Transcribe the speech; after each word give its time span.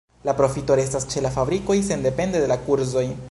La 0.27 0.33
profito 0.37 0.77
restas 0.79 1.05
ĉe 1.11 1.23
la 1.27 1.33
fabrikoj 1.37 1.77
sendepende 1.91 2.45
de 2.45 2.53
la 2.55 2.61
kurzoj. 2.69 3.05